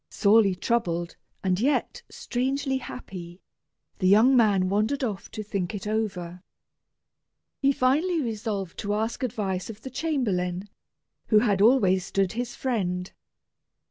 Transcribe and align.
Sorely 0.09 0.55
troubled, 0.55 1.15
and 1.43 1.59
yet 1.59 2.01
strangely 2.09 2.77
happy, 2.77 3.39
the 3.99 4.07
young 4.07 4.35
man 4.35 4.67
wandered 4.67 5.03
off 5.03 5.29
to 5.29 5.43
think 5.43 5.75
it 5.75 5.85
over. 5.85 6.41
He 7.61 7.71
finally 7.71 8.19
resolved 8.19 8.79
to 8.79 8.95
ask 8.95 9.21
advice 9.21 9.69
of 9.69 9.81
the 9.81 9.91
chamberlain, 9.91 10.67
who 11.27 11.37
had 11.37 11.61
always 11.61 12.03
stood 12.03 12.31
his 12.31 12.55
friend. 12.55 13.11